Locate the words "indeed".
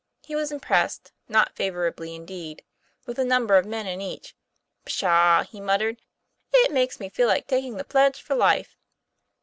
2.15-2.63